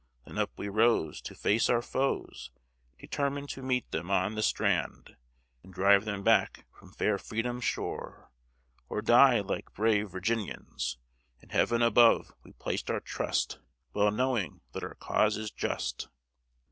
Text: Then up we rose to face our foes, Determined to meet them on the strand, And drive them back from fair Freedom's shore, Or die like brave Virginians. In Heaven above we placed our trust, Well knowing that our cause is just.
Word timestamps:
Then 0.25 0.39
up 0.39 0.49
we 0.57 0.67
rose 0.67 1.21
to 1.21 1.35
face 1.35 1.69
our 1.69 1.83
foes, 1.83 2.49
Determined 2.97 3.49
to 3.49 3.61
meet 3.61 3.91
them 3.91 4.09
on 4.09 4.33
the 4.33 4.41
strand, 4.41 5.15
And 5.61 5.71
drive 5.71 6.05
them 6.05 6.23
back 6.23 6.65
from 6.71 6.91
fair 6.91 7.19
Freedom's 7.19 7.65
shore, 7.65 8.31
Or 8.89 9.03
die 9.03 9.41
like 9.41 9.75
brave 9.75 10.09
Virginians. 10.09 10.97
In 11.39 11.49
Heaven 11.49 11.83
above 11.83 12.33
we 12.43 12.53
placed 12.53 12.89
our 12.89 12.99
trust, 12.99 13.59
Well 13.93 14.09
knowing 14.09 14.61
that 14.71 14.83
our 14.83 14.95
cause 14.95 15.37
is 15.37 15.51
just. 15.51 16.07